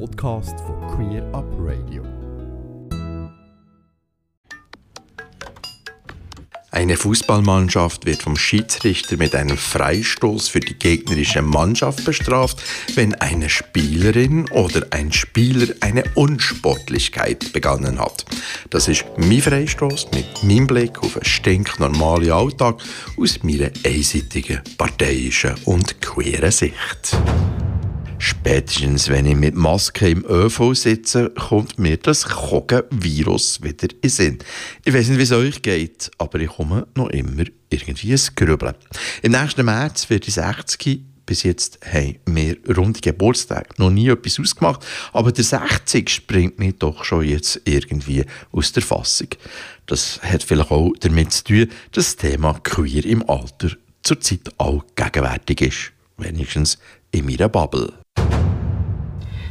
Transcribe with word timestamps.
Podcast 0.00 0.58
von 0.60 0.80
Queer 0.88 1.22
Up 1.32 1.46
Radio. 1.60 2.02
Eine 6.72 6.96
Fußballmannschaft 6.96 8.04
wird 8.04 8.22
vom 8.22 8.36
Schiedsrichter 8.36 9.16
mit 9.16 9.36
einem 9.36 9.56
Freistoß 9.56 10.48
für 10.48 10.58
die 10.58 10.74
gegnerische 10.74 11.42
Mannschaft 11.42 12.04
bestraft, 12.04 12.60
wenn 12.96 13.14
eine 13.14 13.48
Spielerin 13.48 14.50
oder 14.50 14.84
ein 14.90 15.12
Spieler 15.12 15.72
eine 15.80 16.02
Unsportlichkeit 16.14 17.52
begangen 17.52 18.00
hat. 18.00 18.24
Das 18.70 18.88
ist 18.88 19.04
mein 19.16 19.40
Freistoß 19.40 20.08
mit 20.12 20.42
meinem 20.42 20.66
Blick 20.66 20.98
auf 21.04 21.14
einen 21.14 21.24
stinknormalen 21.24 22.32
Alltag 22.32 22.82
aus 23.16 23.42
meiner 23.44 23.70
einseitigen, 23.84 24.60
parteiischen 24.76 25.54
und 25.64 26.00
queeren 26.00 26.50
Sicht. 26.50 27.16
Spätestens 28.26 29.10
wenn 29.10 29.26
ich 29.26 29.36
mit 29.36 29.54
Maske 29.54 30.08
im 30.08 30.24
ÖV 30.24 30.72
sitze, 30.72 31.28
kommt 31.28 31.78
mir 31.78 31.98
das 31.98 32.24
Kogen-Virus 32.24 33.62
wieder 33.62 33.88
in 34.00 34.08
Sinn. 34.08 34.38
Ich 34.82 34.94
weiß 34.94 35.08
nicht, 35.08 35.18
wie 35.18 35.24
es 35.24 35.32
euch 35.32 35.60
geht, 35.60 36.10
aber 36.16 36.40
ich 36.40 36.48
komme 36.48 36.86
noch 36.94 37.10
immer 37.10 37.44
irgendwie 37.68 38.12
ins 38.12 38.34
Grübeln. 38.34 38.76
Im 39.20 39.32
nächsten 39.32 39.66
März 39.66 40.08
wird 40.08 40.26
ich 40.26 40.32
60. 40.32 41.02
Bis 41.26 41.42
jetzt 41.42 41.78
haben 41.84 42.16
wir 42.24 42.56
runde 42.74 43.00
Geburtstag 43.00 43.78
noch 43.78 43.90
nie 43.90 44.08
etwas 44.08 44.40
ausgemacht, 44.40 44.86
aber 45.12 45.30
der 45.30 45.44
60 45.44 46.08
springt 46.08 46.58
mir 46.58 46.72
doch 46.72 47.04
schon 47.04 47.28
jetzt 47.28 47.60
irgendwie 47.66 48.24
aus 48.52 48.72
der 48.72 48.82
Fassung. 48.82 49.28
Das 49.84 50.18
hat 50.22 50.42
vielleicht 50.42 50.70
auch 50.70 50.94
damit 50.98 51.30
zu 51.30 51.44
tun, 51.44 51.66
dass 51.92 52.16
das 52.16 52.30
Thema 52.30 52.58
Queer 52.62 53.04
im 53.04 53.28
Alter 53.28 53.72
zurzeit 54.02 54.48
auch 54.56 54.82
gegenwärtig 54.96 55.60
ist. 55.60 55.92
Wenigstens 56.16 56.78
in 57.10 57.26
meiner 57.26 57.50
Bubble. 57.50 57.92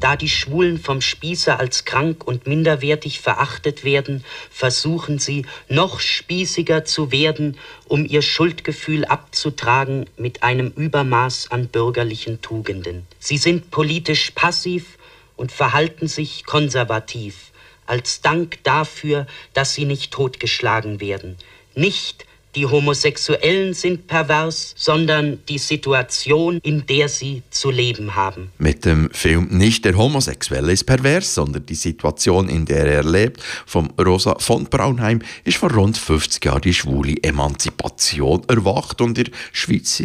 Da 0.00 0.16
die 0.16 0.28
Schwulen 0.28 0.78
vom 0.78 1.00
Spießer 1.00 1.58
als 1.58 1.84
krank 1.84 2.26
und 2.26 2.46
minderwertig 2.46 3.20
verachtet 3.20 3.84
werden, 3.84 4.24
versuchen 4.50 5.18
sie, 5.18 5.46
noch 5.68 6.00
spießiger 6.00 6.84
zu 6.84 7.12
werden, 7.12 7.56
um 7.86 8.04
ihr 8.04 8.22
Schuldgefühl 8.22 9.04
abzutragen 9.04 10.06
mit 10.16 10.42
einem 10.42 10.68
Übermaß 10.68 11.50
an 11.50 11.68
bürgerlichen 11.68 12.42
Tugenden. 12.42 13.06
Sie 13.18 13.38
sind 13.38 13.70
politisch 13.70 14.32
passiv 14.32 14.98
und 15.36 15.52
verhalten 15.52 16.08
sich 16.08 16.44
konservativ, 16.44 17.52
als 17.86 18.20
Dank 18.20 18.62
dafür, 18.64 19.26
dass 19.52 19.74
sie 19.74 19.84
nicht 19.84 20.12
totgeschlagen 20.12 21.00
werden, 21.00 21.36
nicht 21.74 22.26
die 22.54 22.66
Homosexuellen 22.66 23.74
sind 23.74 24.06
pervers, 24.06 24.74
sondern 24.76 25.38
die 25.48 25.58
Situation, 25.58 26.58
in 26.62 26.86
der 26.86 27.08
sie 27.08 27.42
zu 27.50 27.70
leben 27.70 28.14
haben. 28.14 28.50
Mit 28.58 28.84
dem 28.84 29.10
Film 29.10 29.48
Nicht 29.50 29.84
der 29.84 29.96
Homosexuelle 29.96 30.72
ist 30.72 30.84
pervers, 30.84 31.34
sondern 31.34 31.66
die 31.66 31.74
Situation, 31.74 32.48
in 32.48 32.64
der 32.64 32.86
er 32.86 33.04
lebt, 33.04 33.42
vom 33.66 33.90
Rosa 33.98 34.36
von 34.38 34.64
Braunheim, 34.64 35.20
ist 35.44 35.58
vor 35.58 35.72
rund 35.72 35.96
50 35.96 36.44
Jahren 36.44 36.62
die 36.62 36.74
schwule 36.74 37.16
Emanzipation 37.22 38.42
erwacht 38.48 39.00
und 39.00 39.18
in 39.18 39.24
der 39.24 39.32
Schweiz 39.52 40.02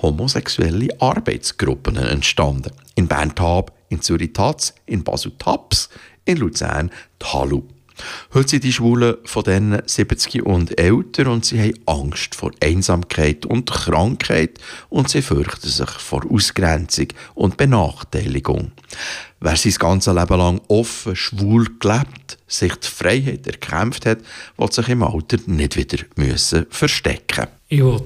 homosexuelle 0.00 0.88
Arbeitsgruppen 1.00 1.96
entstanden. 1.96 2.72
In 2.94 3.08
Bern-Tab, 3.08 3.72
in 3.88 4.00
Zürich-Taz, 4.00 4.74
in 4.86 5.02
Basel-Taps, 5.02 5.88
in 6.24 6.38
Luzern 6.38 6.90
Talu. 7.18 7.62
Heute 8.32 8.48
sind 8.48 8.64
die 8.64 8.72
Schwulen 8.72 9.16
von 9.24 9.44
denen 9.44 9.82
70 9.86 10.44
und 10.44 10.78
älter 10.78 11.30
und 11.30 11.44
sie 11.44 11.60
haben 11.60 11.78
Angst 11.86 12.34
vor 12.34 12.50
Einsamkeit 12.60 13.46
und 13.46 13.70
Krankheit 13.70 14.58
und 14.88 15.08
sie 15.08 15.22
fürchten 15.22 15.68
sich 15.68 15.90
vor 15.90 16.22
Ausgrenzung 16.30 17.08
und 17.34 17.56
Benachteiligung. 17.56 18.72
Wer 19.40 19.56
sein 19.56 19.74
ganzes 19.74 20.14
Leben 20.14 20.38
lang 20.38 20.60
offen, 20.68 21.14
schwul 21.14 21.68
gelebt, 21.78 22.38
sich 22.46 22.74
die 22.74 22.88
Freiheit 22.88 23.46
erkämpft 23.46 24.06
hat, 24.06 24.18
will 24.56 24.72
sich 24.72 24.88
im 24.88 25.02
Alter 25.02 25.38
nicht 25.46 25.76
wieder 25.76 26.04
müssen 26.16 26.66
verstecken 26.70 27.46
Ich 27.68 27.82
will 27.82 28.02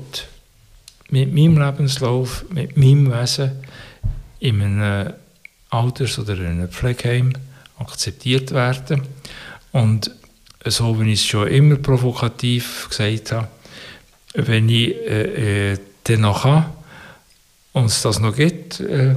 mit 1.11 1.33
meinem 1.33 1.59
Lebenslauf, 1.59 2.45
mit 2.51 2.77
meinem 2.77 3.11
Wesen 3.11 3.53
in 4.41 4.61
einem 4.61 5.15
Alters- 5.71 6.19
oder 6.19 6.35
in 6.35 6.47
einem 6.47 6.69
Pflegeheim 6.69 7.33
akzeptiert 7.79 8.51
werden 8.53 9.03
und 9.79 10.11
so, 10.65 11.01
wie 11.01 11.13
ich 11.13 11.21
es 11.21 11.27
schon 11.27 11.49
immer 11.49 11.77
provokativ 11.77 12.89
gesagt 12.89 13.33
habe, 13.33 13.49
wenn 14.35 14.69
ich 14.69 14.95
äh, 14.95 15.73
äh, 15.73 15.79
dann 16.05 16.21
noch 16.23 16.43
kann, 16.43 16.67
und 17.73 17.87
es 17.87 18.03
das 18.03 18.19
noch 18.19 18.35
gibt, 18.35 18.81
äh, 18.81 19.15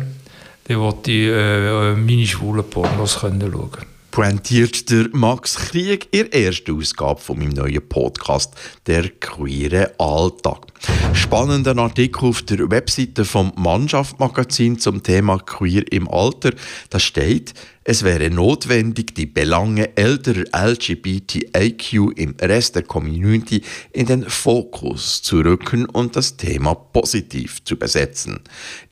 dann 0.66 0.79
wollte 0.79 1.11
ich 1.11 1.29
äh, 1.29 1.95
meine 1.95 2.27
schwulen 2.27 2.69
Pornos 2.69 3.19
können 3.19 3.51
schauen 3.51 3.91
pointiert 4.11 4.89
der 4.89 5.07
Max 5.13 5.55
Krieg 5.55 6.09
in 6.11 6.29
der 6.29 6.47
ersten 6.47 6.78
Ausgabe 6.78 7.22
von 7.22 7.39
meinem 7.39 7.53
neuen 7.53 7.88
Podcast 7.88 8.53
«Der 8.85 9.07
queere 9.09 9.93
Alltag». 9.97 10.71
Spannender 11.14 11.78
Artikel 11.78 12.30
auf 12.30 12.42
der 12.42 12.69
Webseite 12.72 13.25
vom 13.25 13.53
Mannschaft-Magazin 13.56 14.80
zum 14.80 15.03
Thema 15.03 15.38
Queer 15.38 15.84
im 15.92 16.08
Alter. 16.08 16.52
Da 16.90 17.00
steht, 17.00 17.53
es 17.84 18.03
wäre 18.03 18.30
notwendig, 18.30 19.14
die 19.16 19.25
Belange 19.25 19.96
älterer 19.96 20.46
LGBTIQ 20.53 21.94
im 22.16 22.36
Rest 22.41 22.75
der 22.75 22.84
Community 22.84 23.62
in 23.91 24.08
den 24.08 24.30
Fokus 24.30 25.22
zu 25.22 25.41
rücken 25.41 25.86
und 25.86 26.16
das 26.16 26.38
Thema 26.38 26.74
positiv 26.74 27.64
zu 27.64 27.78
besetzen. 27.78 28.41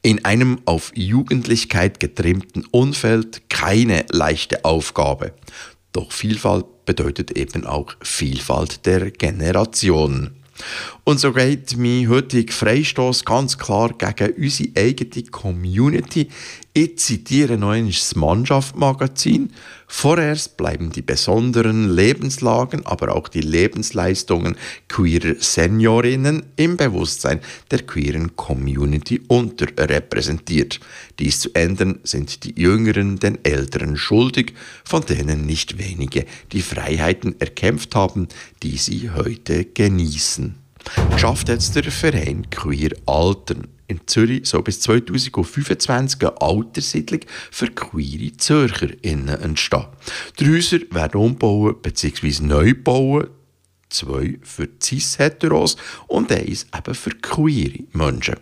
In 0.02 0.24
einem 0.26 0.60
auf 0.66 0.92
Jugendlichkeit 0.96 2.00
getrimmten 2.00 2.66
Umfeld 2.72 3.50
keine 3.50 4.06
leichte 4.10 4.66
Aufgabe. 4.66 5.34
Doch 5.92 6.12
Vielfalt 6.12 6.66
bedeutet 6.86 7.32
eben 7.32 7.66
auch 7.66 7.96
Vielfalt 8.02 8.86
der 8.86 9.12
Generationen. 9.12 10.36
Und 11.10 11.20
so 11.20 11.34
geht 11.34 11.76
mein 11.76 12.08
heutiger 12.08 12.54
Freistoß 12.54 13.26
ganz 13.26 13.58
klar 13.58 13.96
gegen 13.98 14.32
unsere 14.44 14.70
eigene 14.78 15.24
Community. 15.32 16.28
Ich 16.72 17.00
zitiere 17.00 17.58
noch 17.58 17.72
einmal 17.72 17.92
das 17.92 18.16
Mannschaft-Magazin. 18.16 19.52
Vorerst 19.88 20.56
bleiben 20.56 20.92
die 20.92 21.02
besonderen 21.02 21.90
Lebenslagen, 21.90 22.86
aber 22.86 23.16
auch 23.16 23.28
die 23.28 23.42
Lebensleistungen 23.42 24.56
queerer 24.88 25.34
Seniorinnen 25.40 26.44
im 26.58 26.78
Bewusstsein 26.78 27.40
der 27.72 27.80
queeren 27.88 28.36
Community 28.36 29.20
unterrepräsentiert. 29.28 30.80
Dies 31.18 31.40
zu 31.40 31.56
ändern 31.56 31.98
sind 32.04 32.44
die 32.44 32.62
Jüngeren 32.62 33.18
den 33.18 33.44
Älteren 33.44 33.98
schuldig, 33.98 34.54
von 34.86 35.04
denen 35.08 35.48
nicht 35.48 35.80
wenige 35.80 36.28
die 36.52 36.62
Freiheiten 36.62 37.34
erkämpft 37.42 37.96
haben, 37.96 38.28
die 38.62 38.78
sie 38.78 39.10
heute 39.10 39.66
genießen. 39.66 40.69
Schafft 41.18 41.50
jetzt 41.50 41.76
der 41.76 41.92
Verein 41.92 42.50
Queer 42.50 42.92
Altern 43.06 43.68
in 43.88 44.02
Zürich 44.06 44.48
so 44.48 44.62
bis 44.62 44.82
2025 44.82 46.22
eine 46.22 46.42
Alterssiedlung 46.42 47.22
für 47.52 47.68
queere 47.68 48.32
ZürcherInnen 48.38 49.42
entstehen. 49.42 49.88
Die 50.40 50.50
Häuser 50.50 50.80
werden 50.92 51.20
umbauen 51.20 51.76
bzw. 51.82 52.44
neu 52.44 52.74
bauen, 52.74 53.28
zwei 53.90 54.38
für 54.44 54.70
Cis-Heteros 54.82 55.76
und 56.08 56.32
eins 56.32 56.68
eben 56.76 56.96
für 56.96 57.12
queere 57.12 57.84
Menschen. 57.94 58.36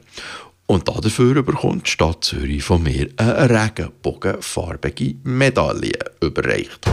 Und 0.68 0.90
dafür 0.90 1.42
bekommt 1.44 1.88
die 1.88 1.92
Stadt 1.92 2.26
Zürich 2.26 2.64
von 2.64 2.84
mir 2.84 3.10
eine 3.16 3.50
regenbogenfarbige 3.50 5.16
Medaille 5.24 5.98
überreicht. 6.22 6.86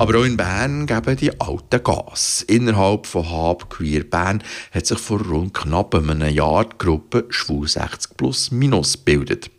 Aber 0.00 0.18
auch 0.18 0.24
in 0.24 0.38
Bern 0.38 0.86
geben 0.86 1.14
die 1.14 1.38
alten 1.38 1.82
Gas. 1.84 2.42
Innerhalb 2.48 3.06
von 3.06 3.30
Hab 3.30 3.68
Queer 3.68 4.02
Bern 4.02 4.42
hat 4.72 4.86
sich 4.86 4.98
vor 4.98 5.20
rund 5.20 5.52
knapp 5.52 5.94
einem 5.94 6.26
Jahr 6.34 6.64
die 6.64 6.78
Gruppe 6.78 7.26
Schwul 7.28 7.68
60 7.68 8.16
plus 8.16 8.50
minus 8.50 8.94
gebildet. 8.94 9.50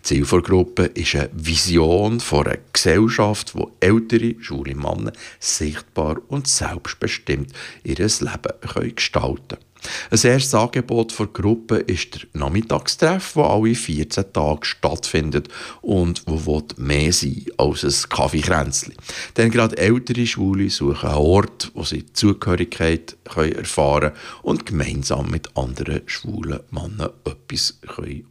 Ziel 0.00 0.24
der 0.24 0.40
Gruppe 0.40 0.84
ist 0.84 1.16
eine 1.16 1.28
Vision 1.34 2.18
von 2.18 2.46
einer 2.46 2.56
Gesellschaft, 2.72 3.54
wo 3.54 3.72
ältere 3.80 4.36
schwule 4.40 4.74
Männer 4.74 5.12
sichtbar 5.38 6.16
und 6.28 6.48
selbstbestimmt 6.48 7.52
ihr 7.84 7.96
Leben 7.96 8.94
gestalten 8.96 9.48
können. 9.48 9.69
Ein 10.10 10.20
erstes 10.22 10.54
Angebot 10.54 11.18
der 11.18 11.26
Gruppe 11.26 11.76
ist 11.76 12.14
der 12.14 12.40
Nachmittagstreff, 12.40 13.34
der 13.34 13.44
alle 13.44 13.74
14 13.74 14.32
Tage 14.32 14.66
stattfindet 14.66 15.48
und 15.80 16.22
wo 16.26 16.62
mehr 16.76 17.12
sein 17.12 17.44
als 17.56 17.84
ein 17.84 18.08
Kaffeekränzchen. 18.08 18.94
Denn 19.36 19.50
gerade 19.50 19.78
ältere 19.78 20.26
Schwule 20.26 20.70
suchen 20.70 21.08
einen 21.08 21.18
Ort, 21.18 21.70
wo 21.74 21.84
sie 21.84 22.06
Zugehörigkeit 22.12 23.16
erfahren 23.34 24.12
können 24.12 24.16
und 24.42 24.66
gemeinsam 24.66 25.30
mit 25.30 25.56
anderen 25.56 26.02
schwulen 26.06 26.60
Männern 26.70 27.10
etwas 27.24 27.78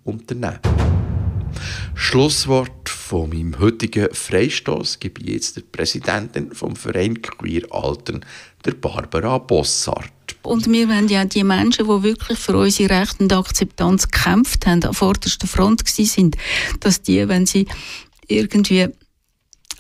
unternehmen 0.03 0.59
können. 0.61 1.08
Schlusswort 1.95 2.89
von 2.89 3.29
meinem 3.29 3.59
heutigen 3.59 4.07
Freistoß 4.11 4.99
gebe 4.99 5.21
ich 5.21 5.29
jetzt 5.29 5.55
der 5.57 5.63
Präsidentin 5.63 6.53
vom 6.53 6.75
Verein 6.75 7.21
Queer 7.21 7.63
Altern, 7.71 8.25
der 8.65 8.73
Barbara 8.73 9.37
Bossart. 9.37 10.11
Und 10.43 10.71
wir 10.71 10.87
wollen 10.87 11.09
ja 11.09 11.25
die 11.25 11.43
Menschen, 11.43 11.85
die 11.85 12.03
wirklich 12.03 12.37
für 12.37 12.57
unsere 12.57 12.99
Rechte 13.01 13.23
und 13.23 13.33
Akzeptanz 13.33 14.07
gekämpft 14.07 14.65
haben, 14.65 14.83
an 14.83 14.93
vorderster 14.93 15.47
Front 15.47 15.87
sind, 15.87 16.37
dass 16.79 17.01
die, 17.01 17.27
wenn 17.27 17.45
sie 17.45 17.67
irgendwie 18.27 18.87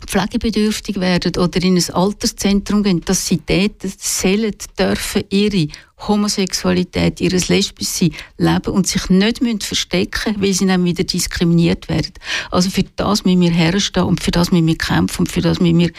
pflegebedürftig 0.05 0.99
werden 0.99 1.35
oder 1.37 1.61
in 1.61 1.77
ein 1.77 1.93
Alterszentrum 1.93 2.83
gehen, 2.83 3.01
dass 3.01 3.27
sie 3.27 3.41
dort 3.45 3.81
sollen, 3.99 4.55
dürfen 4.77 5.23
ihre 5.29 5.67
Homosexualität, 6.07 7.19
ihr 7.21 7.31
Lesbischsein 7.31 8.13
leben 8.37 8.71
und 8.71 8.87
sich 8.87 9.09
nicht 9.09 9.41
müssen 9.41 9.61
verstecken 9.61 10.35
weil 10.39 10.53
sie 10.53 10.65
dann 10.65 10.85
wieder 10.85 11.03
diskriminiert 11.03 11.89
werden. 11.89 12.13
Also 12.51 12.69
für 12.69 12.83
das 12.95 13.25
müssen 13.25 13.41
wir 13.41 13.51
herstehen 13.51 14.03
und 14.03 14.23
für 14.23 14.31
das 14.31 14.51
müssen 14.51 14.67
wir 14.67 14.77
kämpfen 14.77 15.21
und 15.21 15.31
für 15.31 15.41
das 15.41 15.59
müssen 15.59 15.79
wir 15.79 15.91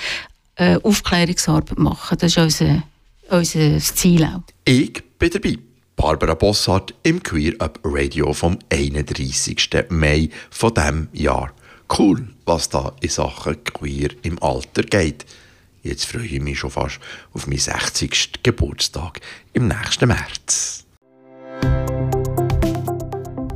äh, 0.57 0.79
Aufklärungsarbeit 0.83 1.79
machen. 1.79 2.19
Das 2.19 2.37
ist 2.37 2.39
unser, 2.39 2.83
unser 3.29 3.79
Ziel 3.79 4.25
auch. 4.25 4.43
Ich 4.65 5.03
bin 5.19 5.31
dabei. 5.31 5.59
Barbara 5.97 6.33
Bossart 6.33 6.95
im 7.03 7.23
Queer 7.23 7.53
Up 7.59 7.79
Radio 7.85 8.33
vom 8.33 8.59
31. 8.71 9.69
Mai 9.91 10.31
von 10.51 10.73
diesem 10.73 11.09
Jahr. 11.13 11.53
Cool, 11.99 12.29
was 12.47 12.69
da 12.69 12.93
in 13.01 13.09
Sachen 13.09 13.65
Queer 13.65 14.11
im 14.23 14.41
Alter 14.43 14.83
geht. 14.83 15.27
Jetzt 15.83 16.05
freue 16.05 16.27
ich 16.27 16.41
mich 16.41 16.61
schon 16.61 16.71
fast 16.71 17.01
auf 17.33 17.47
meinen 17.47 17.59
60. 17.59 18.45
Geburtstag 18.45 19.21
im 19.55 19.67
nächsten 19.67 20.09
März. 20.09 20.85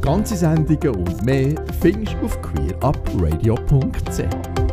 Ganze 0.00 0.36
Sendungen 0.36 0.96
und 0.96 1.24
mehr 1.24 1.54
findest 1.80 2.14
du 2.14 2.26
auf 2.26 2.42
queerupradio.ch. 2.42 4.63